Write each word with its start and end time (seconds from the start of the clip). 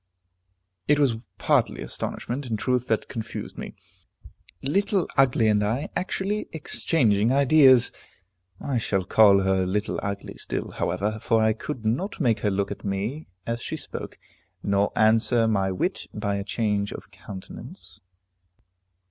It 0.87 0.97
was 0.97 1.17
partly 1.37 1.83
astonishment, 1.83 2.47
in 2.47 2.57
truth, 2.57 2.87
that 2.87 3.07
confused 3.07 3.55
me. 3.55 3.75
Little 4.63 5.07
Ugly 5.15 5.47
and 5.47 5.63
I 5.63 5.89
actually 5.95 6.49
exchanging 6.53 7.31
ideas! 7.31 7.91
I 8.59 8.79
shall 8.79 9.03
call 9.05 9.41
her 9.41 9.63
Little 9.63 9.99
Ugly 10.01 10.37
still, 10.37 10.71
however, 10.71 11.19
for 11.21 11.43
I 11.43 11.53
could 11.53 11.85
not 11.85 12.19
make 12.19 12.39
her 12.39 12.49
look 12.49 12.71
at 12.71 12.83
me 12.83 13.27
as 13.45 13.61
she 13.61 13.77
spoke, 13.77 14.17
nor 14.63 14.91
answer 14.95 15.47
my 15.47 15.71
wit 15.71 16.07
by 16.15 16.37
a 16.37 16.43
change 16.43 16.91
of 16.91 17.11
countenance. 17.11 17.99